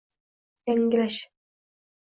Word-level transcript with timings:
Yangilash 0.71 1.21